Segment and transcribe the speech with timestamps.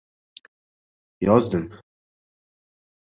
[1.27, 1.71] —Yozdim.